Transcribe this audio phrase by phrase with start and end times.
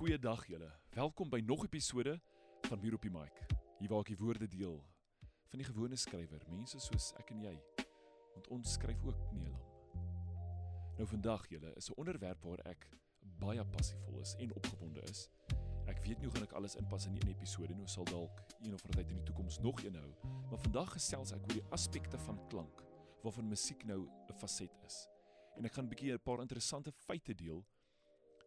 [0.00, 0.70] Goeiedag julle.
[0.96, 2.20] Welkom by nog 'n episode
[2.60, 3.46] van Muur op die Mic.
[3.78, 4.84] Hier waar ek die woorde deel
[5.48, 7.62] van die gewone skrywer, mense soos ek en jy.
[8.32, 9.60] Want ons skryf ook Neelam.
[10.96, 12.88] Nou vandag julle is 'n onderwerp waar ek
[13.38, 15.28] baie passievol is en opgewonde is.
[15.86, 18.74] Ek weet nie hoe gaan ek alles inpas in 'n episode nie, sal dalk een
[18.74, 21.70] of ander tyd in die toekoms nog een hou, maar vandag gesels ek oor die
[21.70, 22.84] aspekte van klank
[23.22, 25.08] waarvan musiek nou 'n faset is.
[25.56, 27.66] En ek gaan 'n bietjie 'n paar interessante feite deel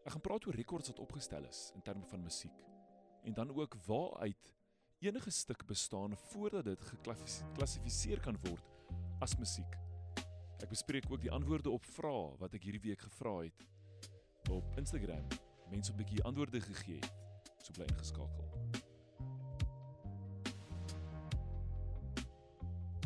[0.04, 2.58] Ek gaan praat oor rekords wat opgestel is in terme van musiek
[3.24, 4.50] en dan ook waaruit
[5.00, 8.68] enige stuk bestaan voordat dit geklassifiseer kan word
[9.24, 9.78] as musiek.
[10.60, 13.64] Ek bespreek ook die antwoorde op vrae wat ek hierdie week gevra het
[14.52, 15.24] op Instagram.
[15.72, 17.12] Mense 'n bietjie antwoorde gegee het.
[17.64, 18.44] So bly ingeskakel.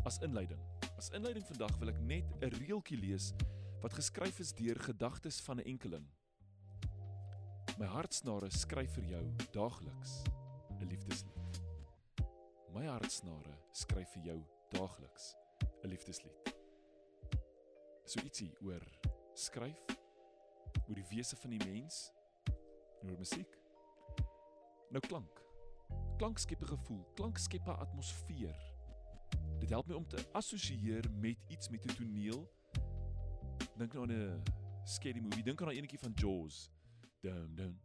[0.03, 0.61] As inleiding.
[0.97, 3.33] As inleiding vandag wil ek net 'n reeltjie lees
[3.81, 6.09] wat geskryf is deur gedagtes van 'n enkeling.
[7.77, 10.23] My hartsnare skryf vir jou daagliks
[10.81, 11.59] 'n liefdeslied.
[12.73, 14.37] My hartsnare skryf vir jou
[14.71, 15.35] daagliks
[15.83, 16.55] 'n liefdeslied.
[18.05, 18.81] So ietsie oor
[19.35, 19.77] skryf,
[20.87, 22.11] oor die wese van die mens,
[23.03, 23.53] oor musiek.
[24.89, 25.45] Nou klank.
[26.17, 28.57] Klank skep 'n gevoel, klank skep 'n atmosfeer.
[29.59, 32.49] Dit help my om te assosieer met iets met 'n toneel.
[33.77, 34.43] Dink nou aan 'n
[34.83, 36.71] scary movie, dink aan 'n enetjie van Jaws.
[37.21, 37.79] Dum dum.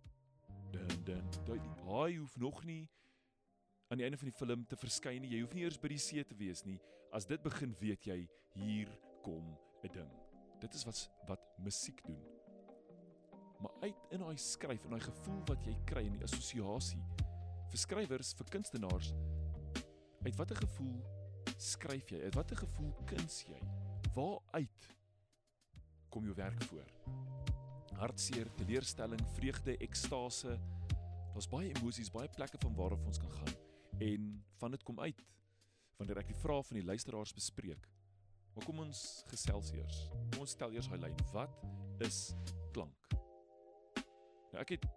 [0.72, 1.30] Dum dum.
[1.46, 2.88] Daai haai hoef nog nie
[3.88, 5.24] aan die einde van die film te verskyn.
[5.28, 6.78] Jy hoef nie eers by die see te wees nie.
[7.12, 8.22] As dit begin, weet jy
[8.56, 10.12] hier kom 'n ding.
[10.60, 12.22] Dit is wat wat musiek doen.
[13.60, 17.02] Maar uit in daai skryf en daai gevoel wat jy kry in die assosiasie
[17.72, 19.14] vir skrywers, vir kunstenaars,
[20.24, 21.00] uit watter gevoel
[21.56, 22.20] skryf jy?
[22.24, 23.60] Uit watter gevoel kuns jy?
[24.14, 24.90] Waar uit
[26.12, 27.41] kom jou werk voor?
[28.02, 30.56] Hartseer, teleurstelling, vreugde, ekstase.
[31.32, 33.54] Daar's baie emosies, baie plekke van waar ons kan gaan
[34.02, 35.20] en van dit kom uit
[36.00, 37.84] wanneer ek die vrae van die luisteraars bespreek.
[38.56, 40.00] Maar kom ons gesels eers.
[40.32, 41.14] Kom ons stel eers hy lyn.
[41.30, 41.62] Wat
[42.02, 42.32] is
[42.74, 43.14] klank?
[44.50, 44.88] Nou ek het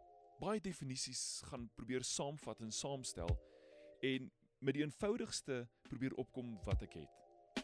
[0.41, 3.29] baie definisies gaan probeer saamvat en saamstel
[4.03, 4.27] en
[4.65, 7.63] met die eenvoudigste probeer opkom wat ek het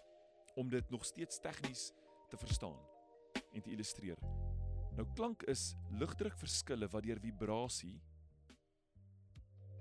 [0.60, 1.90] om dit nog steeds tegnies
[2.30, 2.80] te verstaan
[3.52, 4.20] en te illustreer.
[5.02, 7.96] Nou klank is lugdrukverskille wat deur vibrasie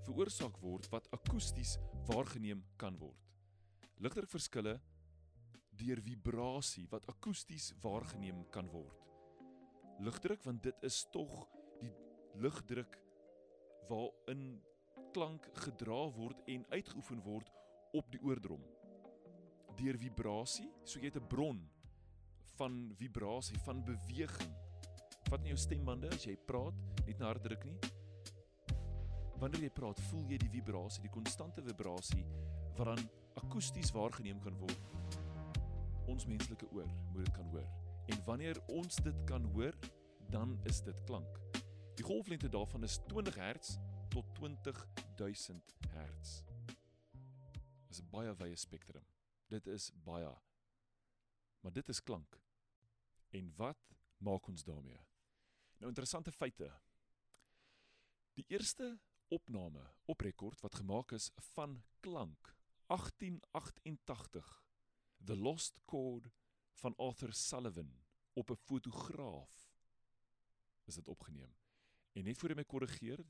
[0.06, 1.74] veroorsaak word wat akoesties
[2.08, 3.26] waargeneem kan word.
[4.00, 4.72] Lugdrukverskille
[5.82, 8.96] deur vibrasie wat akoesties waargeneem kan word.
[10.00, 11.36] Lugdruk want dit is tog
[11.82, 11.92] die
[12.40, 12.96] lugdruk
[13.92, 14.46] waarin
[15.12, 17.52] klank gedra word en uitgeoefen word
[17.92, 18.64] op die oordrom.
[19.76, 21.60] Deur vibrasie, so jy het 'n bron
[22.56, 24.59] van vibrasie, van beweging
[25.30, 26.74] vat in jou stembande as jy praat,
[27.06, 27.76] nie te hard druk nie.
[29.38, 32.24] Wanneer jy praat, voel jy die vibrasie, die konstante vibrasie
[32.74, 33.04] wat dan
[33.38, 34.96] akoesties waargeneem kan word.
[36.10, 37.68] Ons menslike oor moet dit kan hoor.
[38.10, 39.76] En wanneer ons dit kan hoor,
[40.34, 41.38] dan is dit klank.
[41.94, 43.76] Die golflengte daarvan is 20 Hz
[44.10, 46.32] tot 20000 Hz.
[47.86, 49.06] Dit is 'n baie wye spektrum.
[49.46, 50.34] Dit is baie.
[51.60, 52.40] Maar dit is klank.
[53.30, 55.09] En wat maak ons daarmee?
[55.80, 56.66] Nou interessante feite.
[58.36, 58.98] Die eerste
[59.32, 62.50] opname op rekord wat gemaak is van klank
[62.92, 64.50] 1888
[65.24, 66.28] The Lost Chord
[66.82, 67.94] van Arthur Sullivan
[68.32, 69.72] op 'n fotograaf
[70.84, 71.56] is dit opgeneem.
[72.12, 73.24] En net voor ek my korrigeer,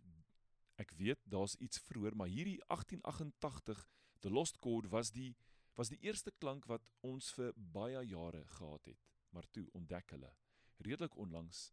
[0.74, 3.88] ek weet daar's iets vroeër, maar hierdie 1888
[4.18, 5.36] The Lost Chord was die
[5.74, 10.34] was die eerste klank wat ons vir baie jare gehad het, maar toe ontdek hulle
[10.76, 11.72] redelik onlangs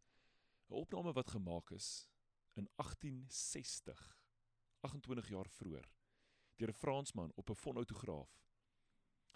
[0.67, 2.09] 'n opname wat gemaak is
[2.53, 4.19] in 1860,
[4.79, 5.91] 28 jaar vroeër,
[6.55, 8.43] deur 'n Fransman op 'n fonoutograaf.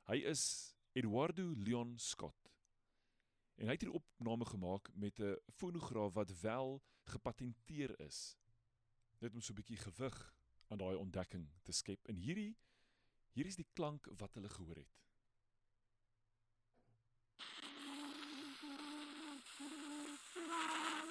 [0.06, 2.52] Hy is Eduardo Leon Scott.
[3.56, 8.38] En hy het hierdie opname gemaak met 'n fonograaf wat wel gepatenteer is.
[9.20, 10.36] Net om so 'n bietjie gewig
[10.68, 12.08] aan daai ontdekking te skep.
[12.08, 12.58] En hierdie
[13.32, 15.00] hier is die klank wat hulle gehoor het.
[21.02, 21.11] En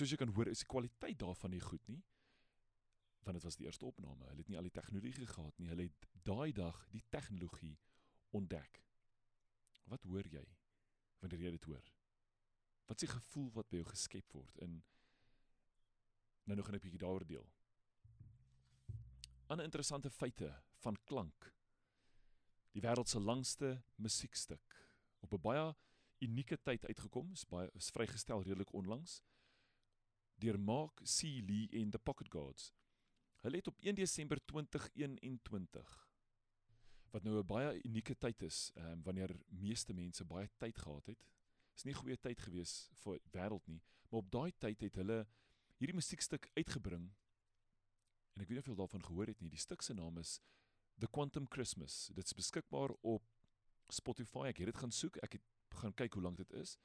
[0.00, 2.00] soos jy kan hoor, is die kwaliteit daarvan nie goed nie.
[3.26, 4.30] Want dit was die eerste opname.
[4.30, 5.68] Hulle het nie al die tegnologie gehad nie.
[5.68, 7.76] Hulle het daai dag die tegnologie
[8.36, 8.80] ontdek.
[9.92, 10.46] Wat hoor jy
[11.20, 11.90] wanneer jy dit hoor?
[12.88, 14.80] Wat is die gevoel wat by jou geskep word in
[16.48, 17.46] nou nog 'n bietjie daaroor deel?
[19.48, 21.52] Ander interessante feite van klank.
[22.72, 24.76] Die wêreld se langste musiekstuk
[25.20, 25.74] op 'n baie
[26.20, 29.20] unieke tyd uitgekom, is baie is vrygestel redelik onlangs
[30.40, 31.40] deur Mark C.
[31.46, 32.70] Lee en the Pocket Gods.
[33.44, 36.08] Hulle het op 1 Desember 2021
[37.10, 41.24] wat nou 'n baie unieke tyd is, um, wanneer meeste mense baie tyd gehad het.
[41.74, 45.26] Is nie goeie tyd gewees vir wêreld nie, maar op daai tyd het hulle
[45.78, 47.10] hierdie musiekstuk uitgebring.
[48.34, 49.50] En ek weet nie of jy daarvan gehoor het nie.
[49.50, 50.40] Die stuk se naam is
[50.98, 52.10] The Quantum Christmas.
[52.14, 53.24] Dit is beskikbaar op
[53.88, 54.46] Spotify.
[54.48, 55.16] Ek het dit gaan soek.
[55.16, 55.42] Ek het
[55.80, 56.78] gaan kyk hoe lank dit is.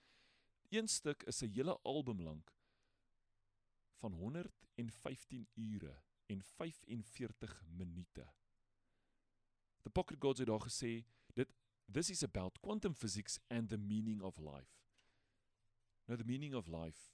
[0.69, 2.55] Een stuk is 'n hele album lank
[4.05, 8.33] van 115 ure en 45 minute.
[9.81, 11.53] The Pocket Gods het daar gesê dit
[11.91, 14.77] this is about quantum physics and the meaning of life.
[16.05, 17.13] Nou the meaning of life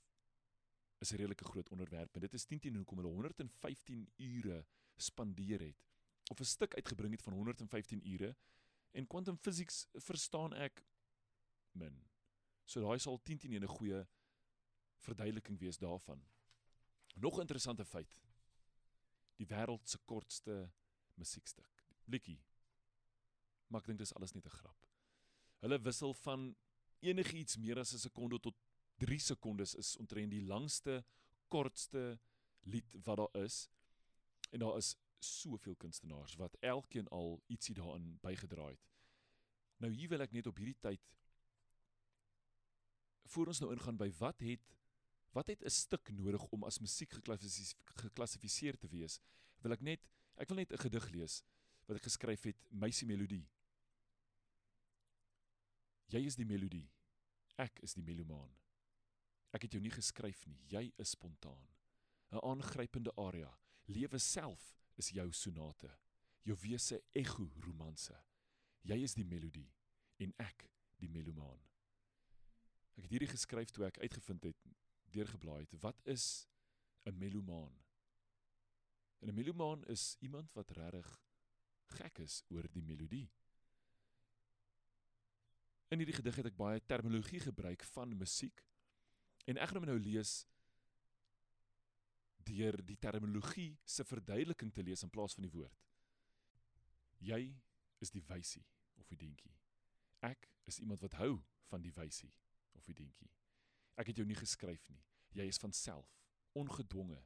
[0.97, 4.65] is 'n redelike groot onderwerp en dit is 10 teen hoekom hulle 115 ure
[4.95, 5.85] spandeer het
[6.27, 8.35] of 'n stuk uitgebring het van 115 ure
[8.91, 10.85] en quantum physics verstaan ek
[11.71, 12.03] min.
[12.65, 14.07] So daai sal 10 teen 'n goeie
[14.97, 16.23] verduideliking wees daarvan.
[17.15, 18.21] Nog 'n interessante feit.
[19.35, 20.71] Die wêreld se kortste
[21.13, 21.85] musiekstuk.
[22.05, 22.41] Blikkie.
[23.67, 24.87] Maar ek dink dis alles net 'n grap.
[25.59, 26.55] Hulle wissel van
[26.99, 28.55] enigiets meer as 'n sekonde tot
[28.97, 31.05] 3 sekondes is omtrent die langste
[31.47, 32.19] kortste
[32.59, 33.69] lied wat daar is.
[34.49, 38.89] En daar is soveel kunstenaars wat elkeen al ietsie daarin bygedra het.
[39.77, 41.01] Nou hier wil ek net op hierdie tyd
[43.31, 44.75] voor ons nou ingaan by wat het
[45.31, 47.11] Wat het 'n stuk nodig om as musiek
[47.95, 49.19] geklassifiseer te wees?
[49.61, 51.43] Wil ek net ek wil net 'n gedig lees
[51.85, 53.47] wat ek geskryf het, Meisie Melodie.
[56.11, 56.89] Jy is die melodie.
[57.55, 58.51] Ek is die melomaan.
[59.55, 61.67] Ek het jou nie geskryf nie, jy is spontaan.
[62.31, 63.51] 'n Aangrypende aria.
[63.85, 65.91] Lewe self is jou sonate.
[66.43, 68.15] Jou wese ego romanse.
[68.81, 69.71] Jy is die melodie
[70.17, 71.59] en ek die melomaan.
[72.97, 74.57] Ek het hierdie geskryf toe ek uitgevind het
[75.11, 75.81] deurgeblaai het.
[75.81, 76.47] Wat is
[77.05, 77.81] 'n melomaan?
[79.21, 81.19] 'n Melomaan is iemand wat regtig
[81.85, 83.29] gek is oor die melodie.
[85.91, 88.63] In hierdie gedig het ek baie terminologie gebruik van musiek.
[89.45, 90.45] En ek gaan nou lees
[92.47, 95.83] deur die terminologie se verduideliking te lees in plaas van die woord.
[97.21, 97.53] Jy
[98.01, 98.63] is die wysie
[98.97, 99.53] of die dingetjie.
[100.25, 101.35] Ek is iemand wat hou
[101.69, 102.31] van die wysie
[102.73, 103.29] of die dingetjie.
[104.01, 105.03] Ek het jou nie geskryf nie.
[105.37, 106.09] Jy is van self,
[106.57, 107.19] ongedwonge,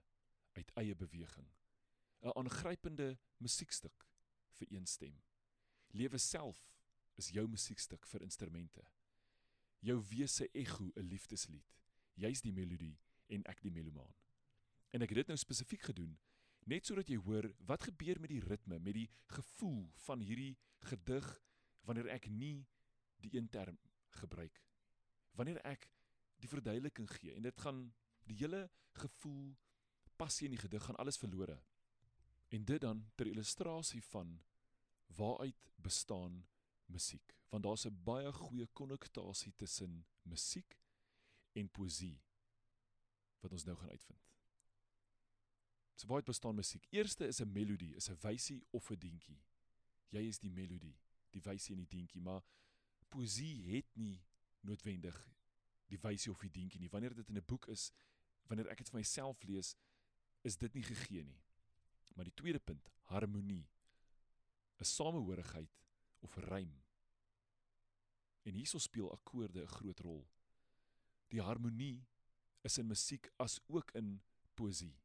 [0.60, 1.48] uit eie beweging.
[2.26, 4.08] 'n Aangrypende musiekstuk
[4.58, 5.24] vir een stem.
[5.94, 6.60] Lewe self
[7.16, 8.84] is jou musiekstuk vir instrumente.
[9.80, 11.72] Jou wese ego 'n liefdeslied.
[12.14, 14.16] Jy's die melodie en ek die melomaan.
[14.92, 16.20] En ek het dit nou spesifiek gedoen
[16.66, 20.58] net sodat jy hoor wat gebeur met die ritme, met die gevoel van hierdie
[20.90, 21.42] gedig
[21.86, 22.66] wanneer ek nie
[23.22, 23.78] die een term
[24.10, 24.62] gebruik.
[25.32, 25.90] Wanneer ek
[26.42, 27.94] die verduideliking gee en dit gaan
[28.26, 28.70] die hele
[29.02, 29.56] gevoel
[30.16, 31.60] passie in die gedig gaan alles verlore.
[32.48, 34.42] En dit dan ter illustrasie van
[35.16, 36.46] waaruit bestaan
[36.86, 40.80] musiek, want daar's 'n baie goeie konnektasie tussen musiek
[41.54, 42.22] en poësie
[43.40, 44.32] wat ons nou gaan uitvind.
[45.96, 46.88] So waaruit bestaan musiek?
[46.90, 49.44] Eerste is 'n melodie, is 'n wysie of 'n dingetjie.
[50.10, 50.98] Jy is die melodie,
[51.30, 52.44] die wysie en die dingetjie, maar
[53.10, 54.24] poësie het nie
[54.60, 55.30] noodwendig
[55.88, 56.90] die wysie of die dingetjie nie.
[56.90, 57.92] Wanneer dit in 'n boek is,
[58.48, 59.76] wanneer ek dit vir myself lees,
[60.44, 61.42] is dit nie gegee nie.
[62.16, 63.68] Maar die tweede punt, harmonie.
[64.80, 65.72] 'n Samehorigheid
[66.20, 66.84] of rym.
[68.44, 70.28] En hierso speel akkoorde 'n groot rol.
[71.30, 72.06] Die harmonie
[72.62, 74.22] is in musiek as ook in
[74.54, 74.96] poësie.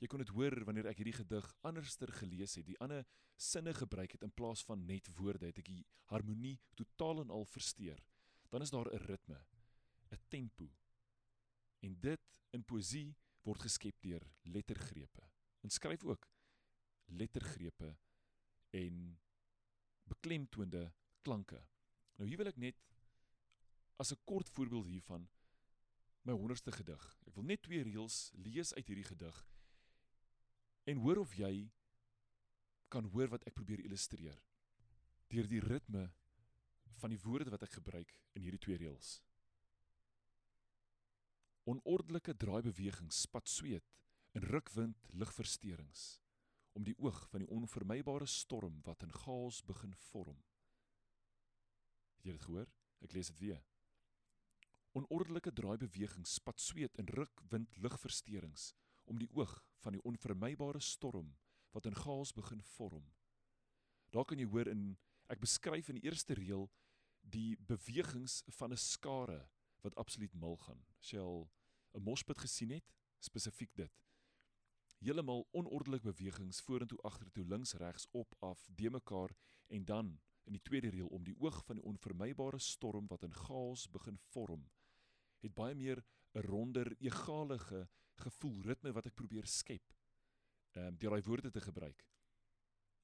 [0.00, 3.04] Jy kon dit hoor wanneer ek hierdie gedig anderster gelees het, die ander
[3.36, 7.44] sinne gebruik het in plaas van net woorde, het ek die harmonie totaal en al
[7.44, 8.00] versteur.
[8.50, 9.44] Dan is daar 'n ritme,
[10.10, 10.68] 'n tempo.
[11.80, 15.30] En dit in poësie word geskep deur lettergrepe.
[15.60, 16.28] En skryf ook
[17.04, 17.96] lettergrepe
[18.70, 19.20] en
[20.02, 21.60] beklemtoonde klanke.
[22.16, 22.76] Nou hier wil ek net
[23.96, 25.28] as 'n kort voorbeeld hiervan
[26.22, 27.16] my 100ste gedig.
[27.26, 29.46] Ek wil net twee reëls lees uit hierdie gedig
[30.84, 31.70] en hoor of jy
[32.88, 34.38] kan hoor wat ek probeer illustreer
[35.30, 36.08] deur die ritme
[37.00, 39.20] van die woorde wat ek gebruik in hierdie twee reëls.
[41.70, 43.86] Onordelike draaibewegings, spat sweet
[44.34, 46.20] en rukwind ligversteurings
[46.78, 50.38] om die oog van die onvermybare storm wat in chaos begin vorm.
[52.18, 52.70] Het jy dit gehoor?
[53.02, 53.60] Ek lees dit weer.
[54.98, 58.72] Onordelike draaibewegings, spat sweet en rukwind ligversteurings
[59.10, 61.36] om die oog van die onvermybare storm
[61.74, 63.06] wat in chaos begin vorm.
[64.10, 64.96] Daar kan jy hoor in
[65.30, 66.66] Ek beskryf in die eerste reël
[67.22, 69.46] die bewegings van 'n skare
[69.82, 70.82] wat absoluut mal gaan.
[70.98, 71.46] As jy al
[71.92, 74.02] 'n mospit gesien het, spesifiek dit.
[74.98, 79.30] Heeltemal onordelike bewegings vorentoe, agtertoe, links, regs, op, af, de mekaar
[79.66, 83.34] en dan in die tweede reël om die oog van die onvermybare storm wat in
[83.34, 84.70] chaos begin vorm,
[85.40, 86.04] het baie meer
[86.34, 89.94] 'n ronder, egalige gevoel, ritme wat ek probeer skep.
[90.72, 92.06] Ehm um, deur daai woorde te gebruik.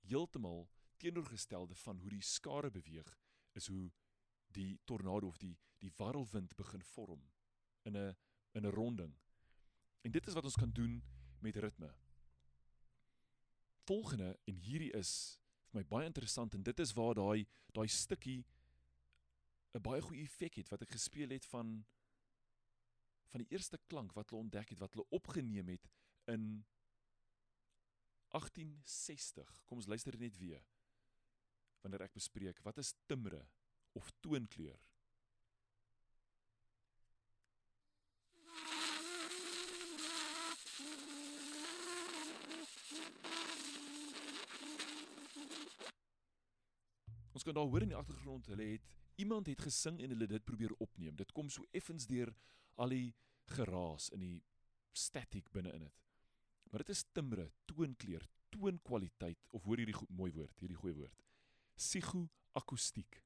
[0.01, 3.19] Heeltemal teenoorgestelde van hoe die skare beweeg
[3.53, 3.91] is hoe
[4.47, 7.23] die tornado of die die warrelwind begin vorm
[7.83, 8.17] in 'n
[8.57, 9.15] in 'n ronding.
[10.01, 11.05] En dit is wat ons kan doen
[11.39, 11.95] met ritme.
[13.85, 15.39] Volgende en hierdie is
[15.71, 18.47] vir my baie interessant en dit is waar daai daai stukkie
[19.75, 21.85] 'n baie goeie effek het wat ek gespeel het van
[23.27, 25.91] van die eerste klank wat hulle ontdek het wat hulle opgeneem het
[26.25, 26.65] in
[28.29, 29.65] 1860.
[29.65, 30.65] Kom ons luister net weer.
[31.81, 33.49] Wanneer ek bespreek wat is timbre
[33.93, 34.86] of toonkleur?
[47.47, 48.87] Kan daar hoor in die agtergrond, hulle het
[49.23, 51.17] iemand het gesing en hulle dit probeer opneem.
[51.17, 52.33] Dit kom so effens deur
[52.83, 53.15] al die
[53.57, 54.41] geraas in die
[54.97, 56.03] static binne in dit.
[56.71, 61.23] Maar dit is timbre, toonkleur, toonkwaliteit of hoor hierdie mooi woord, hierdie goeie woord.
[61.79, 63.21] Psigoakoestiek.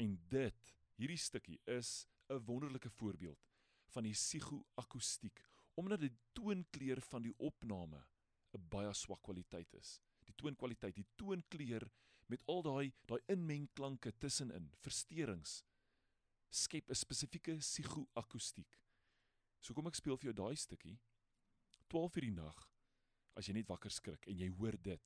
[0.00, 3.48] En dit, hierdie stukkie is 'n wonderlike voorbeeld
[3.90, 5.40] van die psigoakoestiek
[5.74, 8.04] omdat die toonkleur van die opname
[8.52, 10.00] 'n baie swak kwaliteit is.
[10.24, 11.90] Die toonkwaliteit, die toonkleur
[12.30, 15.60] met al daai daai inmengklanke tussenin, versteurings
[16.50, 18.78] skep 'n spesifieke psigoakoestiek.
[19.60, 20.98] So kom ek speel vir jou daai stukkie.
[21.88, 22.68] 12 uur die nag
[23.34, 25.02] as jy net wakker skrik en jy hoor dit.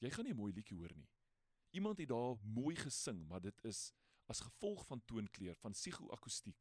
[0.00, 1.08] Jy gaan nie 'n mooi liedjie hoor nie.
[1.72, 3.92] Iemand het daar mooi gesing, maar dit is
[4.28, 6.56] as gevolg van toonkleur, van psigoakoestiek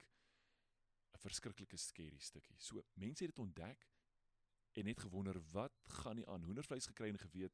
[1.14, 2.56] 'n verskriklike skerry stukkie.
[2.60, 3.88] So mense het dit ontdek
[4.74, 6.44] en net gewonder wat gaan nie aan.
[6.44, 7.54] Hoendervleis gekry en geweet,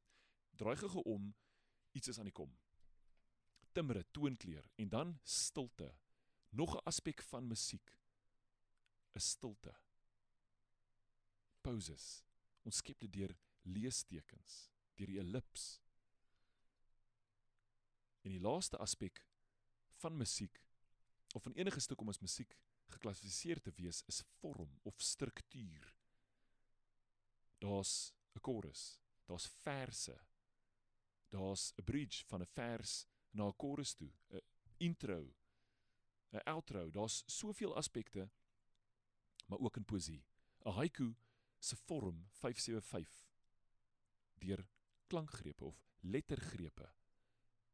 [0.56, 1.34] draai gou om
[1.92, 2.52] iets is aan die kom.
[3.72, 5.94] Timbre, toonkleur en dan stilte.
[6.50, 7.96] Nog 'n aspek van musiek
[9.12, 9.74] is stilte.
[11.60, 12.24] Pauses.
[12.62, 15.80] Ons skep dit deur leestekens, deur die ellips.
[18.22, 19.24] En die laaste aspek
[20.02, 20.60] van musiek
[21.34, 22.56] of van enige stuk om as musiek
[22.92, 25.94] geklassifiseer te wees is vorm of struktuur.
[27.58, 30.20] Daar's 'n chorus, daar's verse.
[31.32, 34.40] Daar's 'n bridge van 'n vers na 'n chorus toe, 'n
[34.78, 35.34] intro,
[36.32, 38.30] 'n outro, daar's soveel aspekte
[39.46, 40.24] maar ook in poesie.
[40.64, 41.14] 'n Haiku
[41.58, 43.30] se vorm 575
[44.34, 44.66] deur
[45.06, 46.92] klankgrepe of lettergrepe.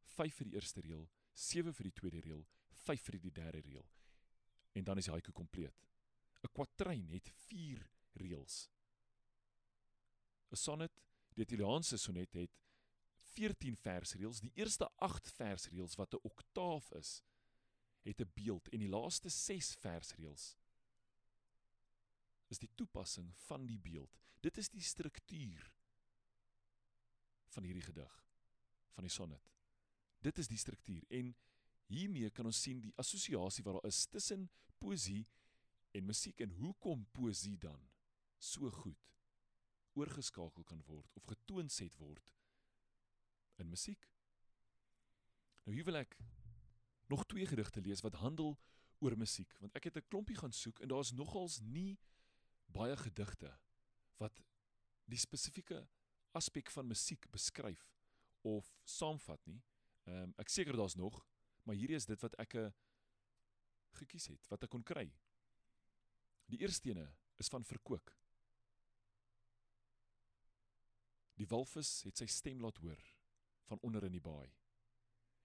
[0.02, 3.86] 5 vir die eerste reël, 7 vir die tweede reël, 5 vir die derde reël.
[4.72, 5.86] En dan is die haiku kompleet.
[6.42, 8.70] 'n Kwatryn het 4 reëls.
[10.50, 11.02] 'n Sonnet,
[11.34, 12.50] die Italiaanse sonnet het
[13.38, 14.42] 14 versreëls.
[14.42, 17.22] Die eerste 8 versreëls wat 'n oktaaf is,
[18.02, 20.56] het 'n beeld en die laaste 6 versreëls
[22.48, 24.18] is die toepassing van die beeld.
[24.40, 25.72] Dit is die struktuur
[27.48, 28.24] van hierdie gedig
[28.94, 29.50] van die sonnet.
[30.20, 31.36] Dit is die struktuur en
[31.86, 35.26] hiermee kan ons sien die assosiasie wat daar is tussen poesie
[35.90, 37.90] en musiek en hoekom poesie dan
[38.38, 39.12] so goed
[39.98, 42.37] oorgeskakel kan word of getoonset word
[43.58, 44.08] in musiek.
[45.64, 46.16] Nou hier wil ek
[47.08, 48.56] nog twee gedigte lees wat handel
[48.98, 51.98] oor musiek want ek het 'n klompie gaan soek en daar's nogals nie
[52.66, 53.58] baie gedigte
[54.16, 54.42] wat
[55.04, 55.86] die spesifieke
[56.32, 57.94] aspek van musiek beskryf
[58.42, 59.62] of saamvat nie.
[60.04, 61.26] Ehm um, ek seker daar's nog,
[61.62, 62.70] maar hierdie is dit wat ek eh,
[64.00, 65.08] gekies het, wat ek kon kry.
[66.46, 68.12] Die eerste ene is van verkoop.
[71.34, 73.17] Die walvis het sy stem laat hoor
[73.68, 74.48] van onder in die baai.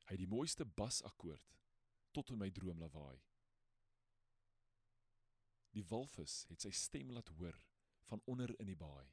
[0.07, 1.51] Hy het die mooiste basakkoord
[2.15, 3.19] tot in my droom lawaai.
[5.73, 7.57] Die walvis het sy stem laat hoor
[8.09, 9.07] van onder in die baai.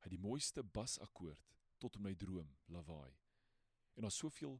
[0.00, 1.46] Hy het die mooiste basakkoord
[1.82, 3.14] tot in my droom lawaai.
[3.96, 4.58] En daar's soveel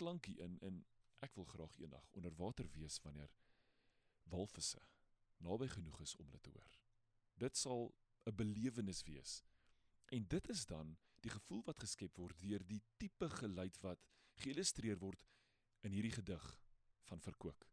[0.00, 0.84] klankie in en
[1.24, 3.34] ek wil graag eendag onder water wees wanneer
[4.30, 4.80] walvisse
[5.42, 6.78] naby genoeg is om dit te hoor.
[7.38, 7.94] Dit sal
[8.26, 9.42] 'n belewenis wees.
[10.08, 14.02] En dit is dan die gevoel wat geskep word deur die tipe geluid wat
[14.42, 15.24] geïllustreer word
[15.86, 16.46] in hierdie gedig
[17.08, 17.64] van verkoop.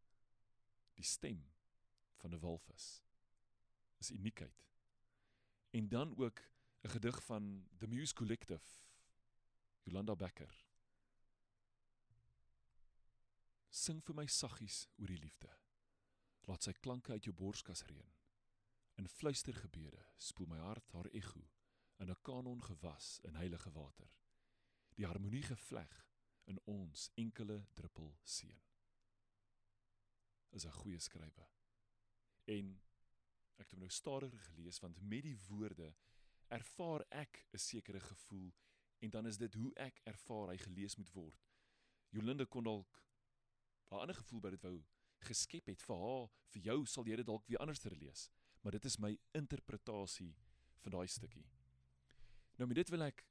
[0.95, 1.43] Die stem
[2.21, 3.01] van 'n walvis
[3.99, 4.65] is uniekheid.
[5.71, 6.41] En dan ook
[6.83, 8.83] 'n gedig van The Muse Collective
[9.83, 10.65] Yolanda Becker
[13.69, 15.49] Sing vir my saggies oor die liefde.
[16.47, 18.13] Laat sy klanke uit jou borskas reën.
[18.95, 21.43] In fluistergebede spoel my hart haar ego
[21.97, 24.09] in 'n kanon gewas in heilige water.
[24.95, 26.07] Die harmonie gevleg
[26.43, 28.61] in ons enkele druppel seën.
[30.49, 31.47] Is 'n goeie skrywe.
[32.43, 32.81] En
[33.55, 35.95] ek het hom nou stadiger gelees want met die woorde
[36.47, 38.53] ervaar ek 'n sekere gevoel
[38.99, 41.45] en dan is dit hoe ek ervaar hy gelees moet word.
[42.09, 43.03] Jolinde kon dalk
[43.91, 44.83] 'n ander gevoel by dit wou
[45.17, 48.29] geskep het vir haar, vir jou sal jy dit dalk weer anders lees,
[48.61, 50.35] maar dit is my interpretasie
[50.81, 51.54] van daai stukkie.
[52.55, 53.25] Nou met dit wil ek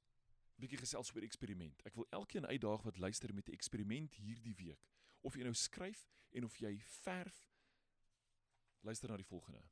[0.60, 1.82] bietjie gesels oor eksperiment.
[1.88, 4.90] Ek wil elkeen uitdaag wat luister met 'n eksperiment hierdie week.
[5.20, 7.50] Of jy nou skryf en of jy verf
[8.84, 9.62] luister na die volgende.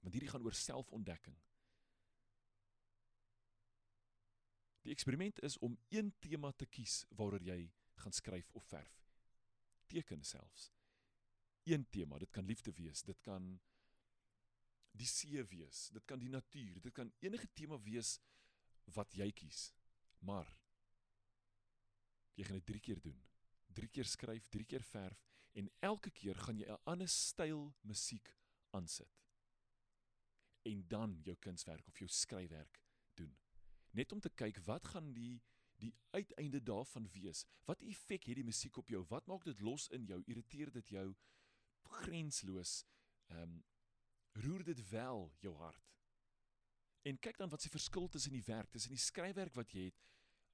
[0.00, 1.36] Want hierdie gaan oor selfontdekking.
[4.86, 7.72] Die eksperiment is om een tema te kies waaroor jy
[8.02, 9.04] gaan skryf of verf.
[9.86, 10.72] Teken selfs.
[11.68, 13.60] Een tema, dit kan liefde wees, dit kan
[14.98, 18.16] die see wees, dit kan die natuur, dit kan enige tema wees
[18.96, 19.68] wat jy kies.
[20.26, 20.48] Maar
[22.38, 23.18] jy gaan dit 3 keer doen.
[23.78, 25.24] 3 keer skryf, 3 keer verf
[25.58, 28.34] en elke keer gaan jy 'n ander styl musiek
[28.70, 29.12] aansit.
[30.62, 32.82] En dan jou kunswerk of jou skryfwerk
[33.14, 33.36] doen
[33.90, 35.38] net om te kyk wat gaan die
[35.78, 37.44] die uiteinde daarvan wees.
[37.68, 39.04] Wat effek het die musiek op jou?
[39.12, 40.16] Wat maak dit los in jou?
[40.26, 41.12] Irriteer dit jou
[42.02, 42.80] grensloos?
[43.30, 43.58] Ehm um,
[44.42, 45.94] roer dit wel jou hart?
[47.08, 50.04] En kyk dan wat se verskil tussen die werk, tussen die skryfwerk wat jy het.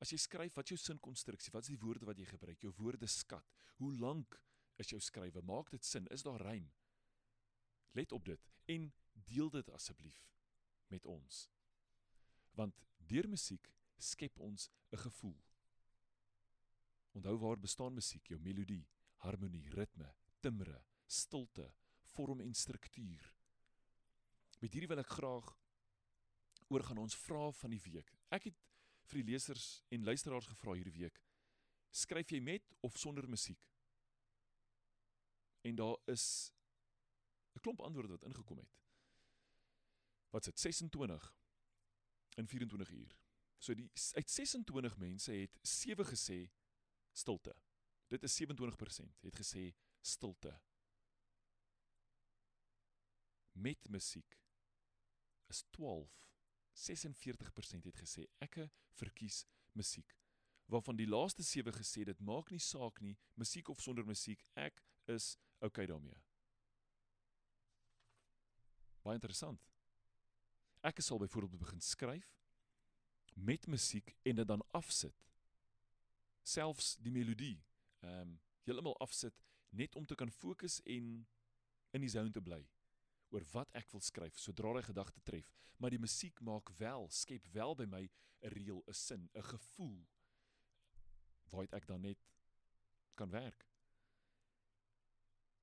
[0.03, 1.53] As jy skryf, wat is jou sinkonstruksie?
[1.55, 2.61] Wat is die woorde wat jy gebruik?
[2.63, 3.47] Jou woordeskat.
[3.81, 4.37] Hoe lank
[4.81, 5.43] is jou skrywe?
[5.47, 6.07] Maak dit sin?
[6.15, 6.69] Is daar rym?
[7.95, 10.25] Let op dit en deel dit asseblief
[10.93, 11.45] met ons.
[12.59, 15.39] Want deur musiek skep ons 'n gevoel.
[17.15, 18.27] Onthou waar bestaan musiek?
[18.27, 18.87] Jou melodie,
[19.23, 23.35] harmonie, ritme, timbre, stilte, vorm en struktuur.
[24.65, 25.49] Met hierdie wil ek graag
[26.73, 28.09] oorgaan ons vrae van die week.
[28.33, 28.61] Ek het
[29.11, 31.19] vir die lesers en luisteraars gevra hierdie week:
[31.93, 33.61] Skryf jy met of sonder musiek?
[35.69, 36.25] En daar is
[37.53, 38.79] 'n klomp antwoorde wat ingekom het.
[40.33, 40.59] Wat dit?
[40.59, 41.35] 26
[42.37, 43.17] in 24 uur.
[43.59, 46.49] So die uit 26 mense het 7 gesê
[47.13, 47.55] stilte.
[48.09, 50.61] Dit is 27% het gesê stilte.
[53.53, 54.44] Met musiek
[55.55, 56.11] is 12
[56.75, 58.59] 46% het gesê ek
[58.99, 60.17] verkies musiek.
[60.67, 64.83] Waarvan die laaste 7 gesê dit maak nie saak nie, musiek of sonder musiek, ek
[65.07, 66.19] is okay daarmee.
[69.05, 69.61] Baie interessant.
[70.83, 72.33] Ek sal byvoorbeeld begin skryf
[73.35, 75.15] met musiek en dit dan afsit.
[76.43, 77.61] Selfs die melodie,
[78.03, 79.43] ehm um, heeltemal afsit
[79.77, 81.27] net om te kan fokus en
[81.93, 82.63] in die zone te bly
[83.35, 85.51] oor wat ek wil skryf sodra daai gedagte tref,
[85.83, 90.07] maar die musiek maak wel, skep wel by my 'n reël, 'n sin, 'n gevoel
[91.51, 92.19] waar ek dan net
[93.15, 93.69] kan werk.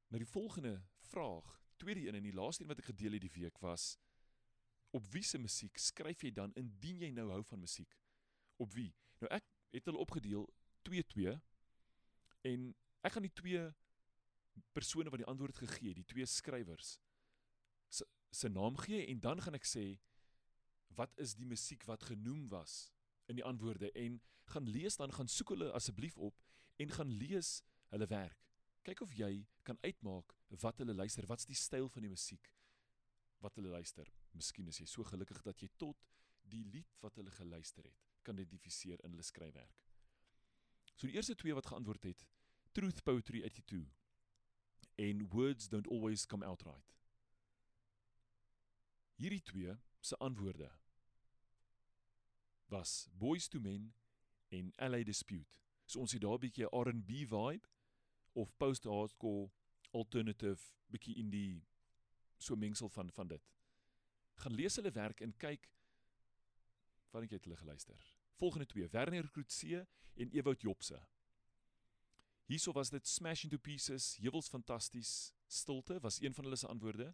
[0.07, 3.39] Nou die volgende vraag, tweede een en die laaste een wat ek gedeel het die
[3.41, 3.97] week was
[4.91, 7.95] op wie se musiek skryf jy dan indien jy nou hou van musiek?
[8.59, 8.91] Op wie?
[9.19, 10.47] Nou ek het hulle opgedeel
[10.89, 11.37] 2-2
[12.41, 13.63] en ek gaan die twee
[14.75, 16.97] persone wat die antwoord gegee het, die twee skrywers
[18.31, 19.85] se naam gee en dan gaan ek sê
[20.95, 22.91] wat is die musiek wat genoem was
[23.31, 24.19] in die antwoorde en
[24.51, 26.39] gaan lees dan gaan soek hulle asseblief op
[26.81, 28.39] en gaan lees hulle werk.
[28.87, 32.51] Kyk of jy kan uitmaak wat hulle luister, wat's die styl van die musiek
[33.43, 34.07] wat hulle luister.
[34.37, 36.07] Miskien is jy so gelukkig dat jy tot
[36.51, 39.81] die lied wat hulle geluister het kan identifiseer in hulle skryfwerk.
[40.95, 42.25] So die eerste twee wat geantwoord het,
[42.71, 43.87] Truth Poetry 82
[45.01, 47.00] en Words Don't Always Come Out Right.
[49.21, 50.71] Hierdie twee se antwoorde
[52.65, 53.93] was Boys to Men
[54.49, 55.53] en LA Dispute.
[55.85, 57.67] So ons het daar 'n bietjie R&B vibe
[58.33, 59.51] of post-hardcore
[59.91, 61.67] alternative bietjie in die
[62.37, 63.53] so mengsel van van dit.
[64.33, 65.69] Gaan lees hulle werk en kyk
[67.11, 68.17] wat ek het hulle geluister.
[68.33, 71.07] Volgende twee, Werner Kroetse en Ewout Jopse.
[72.45, 77.13] Hierso was dit Smash into Pieces, Hewels fantasties, Stilte was een van hulle se antwoorde.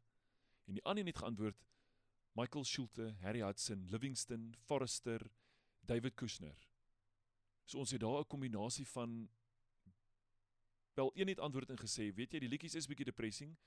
[0.66, 1.66] En die ander het geantwoord
[2.38, 5.32] Michael Schulte, Harry Hudson, Livingston, Forrester,
[5.82, 6.58] David Kushner.
[7.66, 9.30] So ons het daar 'n kombinasie van
[10.94, 13.58] wel een het antwoord en gesê, weet jy, die liedjies is bietjie depressing,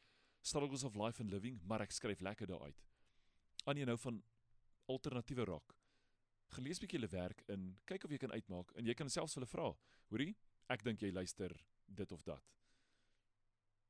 [0.41, 2.87] struggles of life and living, maar ek skryf lekker daaruit.
[3.65, 4.23] Aan jy nou van
[4.87, 5.77] alternatiewe rock.
[6.49, 9.47] Gelees bietjie hulle werk in, kyk of jy kan uitmaak en jy kan selfs hulle
[9.47, 9.77] vra.
[10.11, 12.45] Hoorie, ek dink jy luister dit of dat.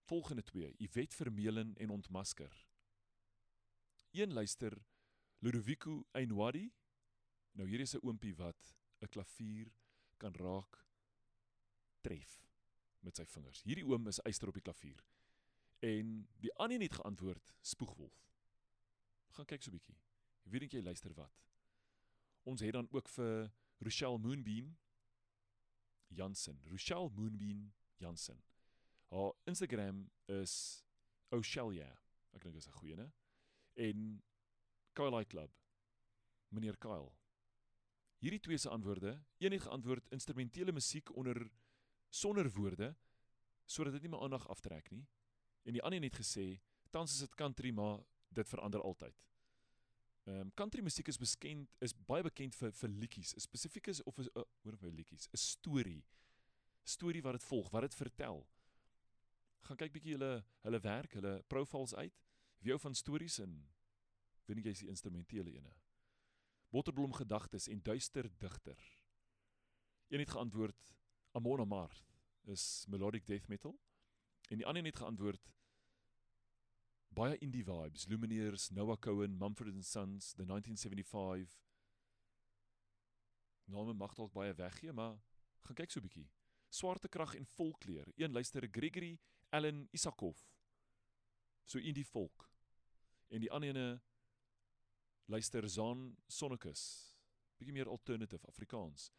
[0.00, 2.69] Volgende twee, Yvette Vermeulen en Ontmasker.
[4.12, 4.84] Een luister
[5.38, 6.72] Ludovico Einwadi.
[7.52, 9.72] Nou hier is 'n oompie wat 'n klavier
[10.16, 10.86] kan raak
[12.00, 12.48] tref
[12.98, 13.62] met sy vingers.
[13.62, 15.04] Hierdie oom is eyster op die klavier.
[15.78, 18.32] En die ander het geantwoord spoegwolf.
[19.28, 19.98] Gaan kyk so 'n bietjie.
[20.42, 21.46] Wie dink jy luister wat?
[22.42, 24.78] Ons het dan ook vir Rochelle Moonbeam
[26.06, 26.60] Jansen.
[26.64, 28.42] Rochelle Moonbeam Jansen.
[29.06, 30.84] Haar Instagram is
[31.28, 32.02] O'Shellia.
[32.32, 33.12] Ek dink dit is 'n goeie, né?
[33.80, 34.22] En
[34.92, 35.50] Kyle Club.
[36.48, 37.08] Meneer Kyle.
[38.20, 41.50] Hierdie twee se antwoorde, een het geantwoord instrumentele musiek onder
[42.08, 42.96] sonder woorde
[43.64, 45.06] sodat dit nie my aandag aftrek nie.
[45.62, 49.16] En die ander het gesê tans is dit country maar dit verander altyd.
[50.24, 54.18] Ehm um, country musiek is bekend is baie bekend vir vir liedjies, spesifiek is of
[54.18, 56.04] is uh, hoor my liedjies, 'n storie.
[56.84, 58.46] Storie wat dit volg, wat dit vertel.
[59.60, 62.20] Gaan kyk bietjie hulle hulle werk, hulle profiles uit.
[62.60, 63.54] Wie hou van stories en
[64.44, 65.72] weet jy is die instrumentele ene.
[66.70, 68.80] Botterblom gedagtes en duister digter.
[70.10, 70.94] Een het geantwoord
[71.32, 72.04] Amon Amarth
[72.50, 73.78] is melodic death metal
[74.48, 75.52] en die ander het geantwoord
[77.14, 81.58] baie indie vibes, Lumineers, Noah Cohen, Mumford and Sons, the 1975.
[83.70, 85.18] Name mag dalk baie weggee, maar
[85.66, 86.28] gaan kyk so 'n bietjie.
[86.68, 88.06] Swarte krag en volkleur.
[88.16, 89.18] Een luister Gregory
[89.50, 90.49] Allen Isakov.
[91.70, 92.48] So indie folk.
[93.30, 94.00] En die ander ene
[95.30, 96.82] luister Zan Sonnekus.
[97.60, 99.10] Bietjie meer alternative Afrikaans.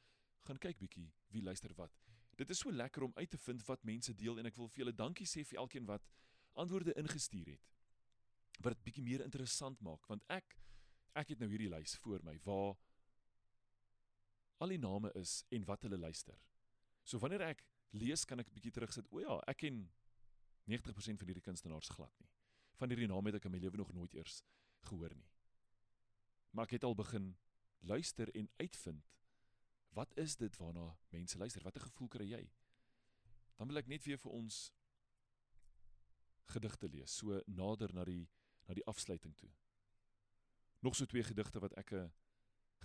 [0.48, 1.96] Gaan kyk bietjie wie luister wat.
[2.36, 4.84] Dit is so lekker om uit te vind wat mense deel en ek wil vir
[4.84, 6.08] julle dankie sê vir elkeen wat
[6.60, 7.68] antwoorde ingestuur het
[8.62, 10.58] wat dit bietjie meer interessant maak want ek
[11.18, 12.76] ek het nou hierdie lys voor my waar
[14.62, 16.38] al die name is en wat hulle luister.
[17.04, 17.64] So wanneer ek
[17.98, 19.08] lees kan ek bietjie terugsit.
[19.10, 19.82] O ja, ek ken
[20.70, 22.30] 90% van hierdie kunstenaars glad nie.
[22.80, 24.42] Van hierdie name het ek in my lewe nog nooit eers
[24.90, 25.30] gehoor nie.
[26.52, 27.36] Maar ek het al begin
[27.80, 29.08] luister en uitvind
[29.92, 31.64] wat is dit waarna mense luister?
[31.64, 32.46] Watter gevoel kry jy?
[33.60, 34.70] Dan wil ek net weer vir ons
[36.52, 38.24] gedigte lees, so nader na die
[38.68, 39.50] na die afsluiting toe.
[40.80, 42.08] Nog so twee gedigte wat ek eh,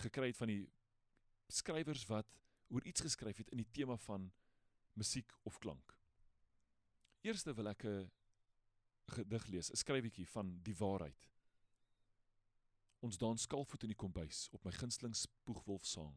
[0.02, 0.64] gekry het van die
[1.52, 2.38] skrywers wat
[2.74, 4.30] oor iets geskryf het in die tema van
[4.98, 5.94] musiek of klank.
[7.22, 8.10] Eerste wil ek 'n
[9.06, 11.28] gedig lees, 'n skrywietjie van die waarheid.
[12.98, 16.16] Ons dans skalvoet in die kombuis op my gunsteling spoegwolf sang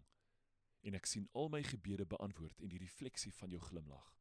[0.82, 4.13] en ek sien al my gebede beantwoord en die refleksie van jou glimlag.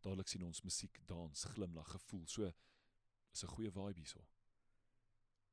[0.00, 2.26] Dadelik sien ons musiek, dans, glimlag, gevoel.
[2.26, 2.52] So
[3.32, 4.26] is 'n goeie vibe hierso.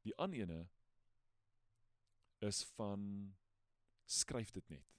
[0.02, 0.69] Die ander ene
[2.39, 3.36] is van
[4.06, 4.93] skryf dit net.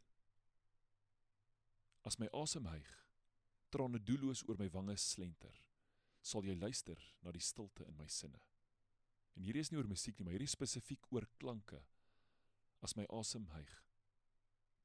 [2.02, 2.90] As my asem hyg,
[3.68, 5.65] trane doelloos oor my wange slenter,
[6.26, 8.40] sal jy luister na die stilte in my sinne.
[9.36, 11.82] En hierdie is nie oor musiek nie, maar hierdie spesifiek oor klanke.
[12.82, 13.70] As my asem hyg,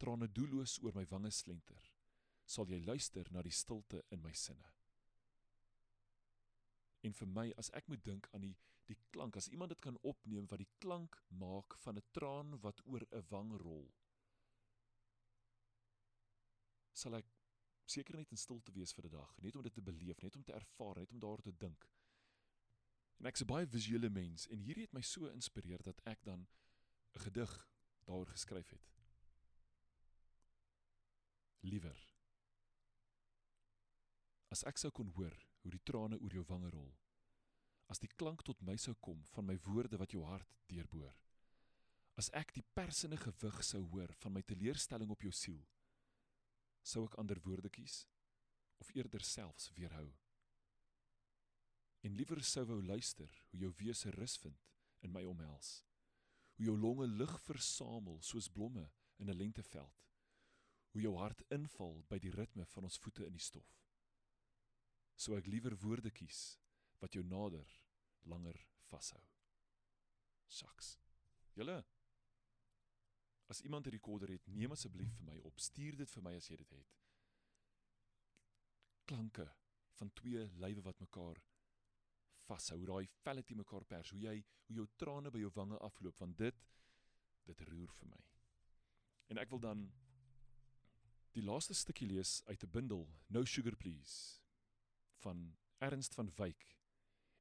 [0.01, 1.87] trane doelloos oor my wange slenter,
[2.45, 4.73] sal jy luister na die stilte in my sinne.
[7.01, 8.57] En vir my as ek moet dink aan die
[8.91, 12.81] die klank, as iemand dit kan opneem wat die klank maak van 'n traan wat
[12.85, 13.87] oor 'n wang rol,
[16.91, 17.30] sal ek
[17.91, 20.43] seker net in stilte wees vir 'n dag, net om dit te beleef, net om
[20.43, 21.87] te ervaar, net om daaroor te dink.
[23.19, 26.47] En ek's 'n baie visuele mens en hierdie het my so geïnspireer dat ek dan
[27.15, 27.67] 'n gedig
[28.05, 28.89] daaroor geskryf het.
[31.61, 32.11] Liewer
[34.51, 36.91] as ek sou kon hoor hoe die trane oor jou wange rol.
[37.91, 41.13] As die klank tot my sou kom van my woorde wat jou hart deurboor.
[42.19, 45.61] As ek die persende gewig sou hoor van my teleurstelling op jou siel,
[46.81, 48.05] sou ek ander woorde kies
[48.81, 50.09] of eerder selfs weerhou.
[52.01, 54.69] En liewer sou wou luister hoe jou wese rus vind
[55.05, 55.83] in my omhels.
[56.55, 60.01] Hoe jou longe lig versamel soos blomme in 'n lenteveld.
[60.91, 63.81] Hoe jou hart inval by die ritme van ons voete in die stof
[65.21, 66.41] sou ek liewer woorde kies
[67.01, 67.67] wat jou nader
[68.31, 68.57] langer
[68.89, 69.21] vashou.
[70.51, 70.95] Saks.
[71.57, 71.81] Julle
[73.51, 75.59] As iemand 'n rekorder het, neem asseblief vir my op.
[75.59, 76.93] Stuur dit vir my as jy dit het.
[79.05, 79.47] Klanke
[79.99, 81.41] van twee lywe wat mekaar
[82.45, 84.37] vashou, daai velle te mekaar pers, hoe jy
[84.67, 86.63] hoe jou trane by jou wange afloop van dit
[87.49, 88.21] dit roer vir my.
[89.27, 89.85] En ek wil dan
[91.35, 94.39] die laaste stukkie lees uit 'n bundel, No Sugar Please
[95.23, 96.77] van Ernst van Wyk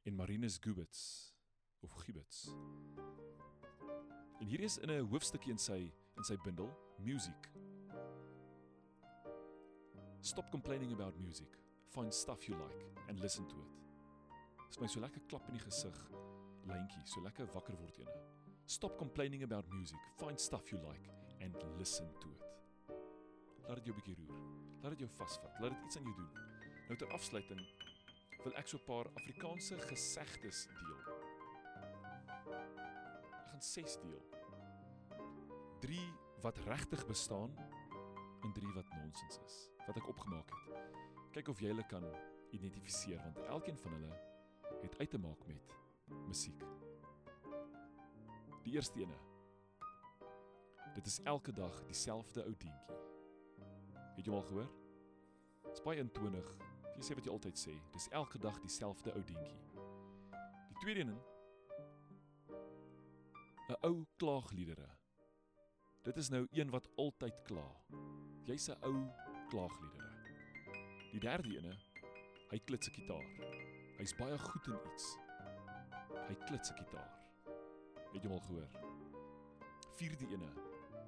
[0.03, 1.33] en Marinus Gubitz
[1.81, 2.49] of Gubitz.
[4.41, 7.51] En hier is in 'n hoofstukkie in sy in sy bundel Music.
[10.21, 11.61] Stop complaining about music.
[11.91, 13.73] find stuff you like and listen to it.
[14.69, 15.97] Dis my so lekker klap in die gesig,
[16.71, 18.19] lyntjie, so lekker wakker word ene.
[18.71, 19.99] Stop complaining about music.
[20.21, 21.11] Find stuff you like
[21.43, 22.45] and listen to it.
[23.67, 24.45] Laat dit jou bietjie roer.
[24.83, 25.59] Laat dit jou vasvat.
[25.63, 26.31] Laat dit iets aan jou doen.
[26.89, 27.65] Nou ter afsluiting
[28.45, 31.20] wil ek so 'n paar Afrikaanse gesegdes deel.
[33.61, 34.23] Gaan 6 deel.
[35.81, 37.57] 3 wat regtig bestaan
[38.41, 40.79] en 3 wat nonsens is wat ek opgemaak het.
[41.35, 42.07] Kyk of jy hulle kan
[42.57, 44.17] identifiseer want elkeen van hulle
[44.81, 45.75] het uit te maak met
[46.27, 46.65] musiek.
[48.65, 49.19] Die eerste ene.
[50.95, 52.97] Dit is elke dag dieselfde ou dientjie.
[54.17, 54.71] Het jy al gehoor?
[55.69, 56.49] Dis baie intonig.
[56.97, 59.61] Jy sê wat jy altyd sê, dis elke dag dieselfde ou dientjie.
[60.73, 61.30] Die tweede een
[63.71, 64.89] 'n ou klaagliedere.
[66.03, 67.67] Dit is nou een wat altyd kla.
[68.45, 68.97] Jy's 'n ou
[69.49, 70.11] klaagliedere.
[71.13, 71.75] Die derde ene,
[72.51, 73.27] hy klits 'n gitaar.
[73.99, 75.17] Hy's baie goed in iets.
[76.29, 77.13] Hy klits 'n gitaar.
[78.13, 78.69] Het jy al gehoor?
[79.97, 80.51] Vierde ene,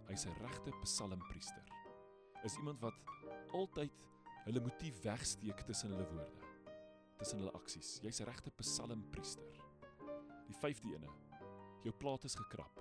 [0.06, 1.66] hy's 'n regte psalmpriester.
[2.44, 3.04] Is iemand wat
[3.52, 4.08] altyd
[4.44, 6.46] hulle motief wegsteek tussen hulle woorde,
[7.18, 7.98] tussen hulle aksies.
[8.02, 9.50] Jy's 'n regte psalmpriester.
[10.46, 11.10] Die vyfde ene,
[11.82, 12.80] jou plaat is gekrap.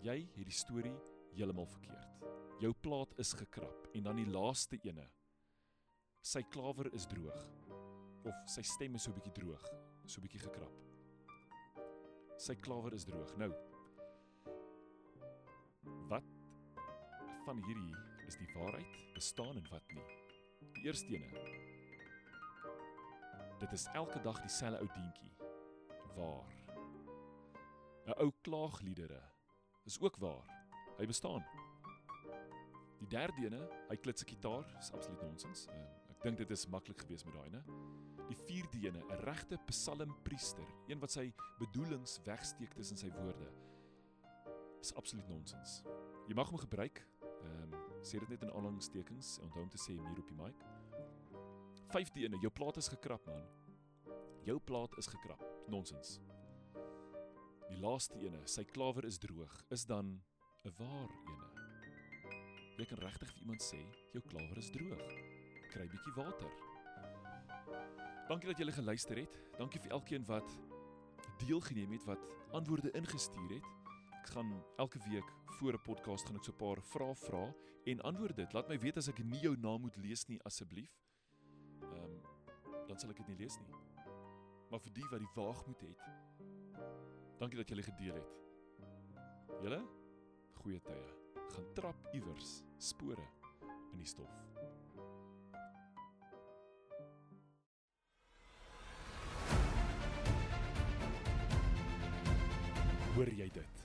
[0.00, 0.96] Jy het die storie
[1.36, 2.28] heeltemal verkeerd.
[2.60, 5.06] Jou plaat is gekrap en dan die laaste ene.
[6.24, 7.40] Sy klawer is droog
[8.28, 9.64] of sy stem is so bietjie droog,
[10.04, 10.76] so bietjie gekrap.
[12.40, 13.32] Sy klawer is droog.
[13.40, 13.50] Nou.
[16.10, 16.28] Wat
[17.46, 17.96] van hierdie
[18.28, 20.06] is die waarheid bestaan en wat nie?
[20.76, 21.44] Die eerste ene.
[23.60, 25.34] Dit is elke dag dieselfde ou dientjie.
[26.16, 26.59] Waar?
[28.10, 29.22] 'n Ou klaagliedere
[29.84, 30.46] is ook waar.
[30.98, 31.44] Hy bestaan.
[32.98, 35.66] Die derde ene, hy klits 'n gitaar, is absoluut nonsens.
[35.66, 37.62] Uh, ek dink dit is maklik geweest met daai ene.
[38.28, 43.52] Die vierde ene, 'n regte psalmpriester, een wat sy bedoelings wegsteek tussen sy woorde,
[44.80, 45.82] is absoluut nonsens.
[46.26, 47.06] Jy mag hom gebruik.
[47.20, 50.66] Ehm um, sê dit net in aanhalingstekens, onthou om te sê hier op die mic.
[51.88, 53.46] Vyfde ene, jou plaat is gekrap man.
[54.44, 55.44] Jou plaat is gekrap.
[55.68, 56.20] Nonsens.
[57.70, 60.20] Die laaste ene, sy klawer is droog, is dan
[60.64, 61.46] 'n waar ene.
[62.78, 63.80] Jy kan regtig vir iemand sê
[64.12, 65.04] jou klawer is droog.
[65.70, 66.50] Kry bietjie water.
[68.28, 69.38] Dankie dat julle geluister het.
[69.58, 70.58] Dankie vir elkeen wat
[71.46, 73.66] deelgeneem het wat antwoorde ingestuur het.
[74.20, 77.54] Ek gaan elke week voor 'n podcast gaan ek so 'n paar vrae vra
[77.84, 78.52] en antwoord dit.
[78.52, 80.90] Laat my weet as ek nie jou naam moet lees nie asseblief.
[81.82, 82.22] Ehm um,
[82.88, 83.74] dan sal ek dit nie lees nie.
[84.70, 86.00] Maar vir die wat die waagmoed het,
[87.40, 88.32] dankie dat julle gedeel het.
[89.62, 89.80] Julle
[90.60, 91.04] goeie tye.
[91.54, 93.24] Gaan trap iewers spore
[93.92, 94.28] in die stof.
[103.14, 103.82] Hoor jy dit?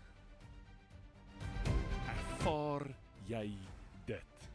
[2.11, 2.87] Ervaar
[3.31, 3.47] jy
[4.11, 4.45] dit?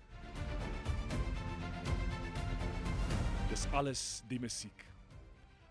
[3.49, 4.87] Dis alles die musiek.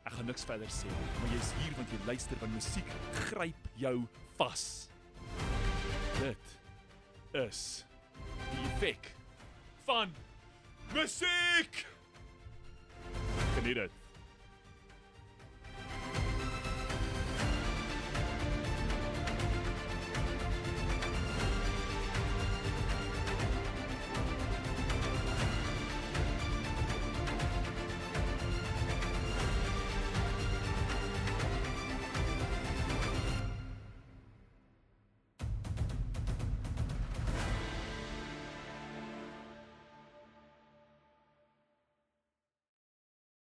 [0.10, 2.94] Ek gaan niks verder sê nie, maar jy's hier want jy luister want musiek
[3.28, 3.94] gryp jou
[4.40, 4.64] vas.
[6.18, 6.56] Dit
[7.38, 7.62] is
[8.50, 9.12] die effek
[9.86, 10.18] van
[10.98, 11.84] musiek.
[13.54, 13.99] Geniet dit.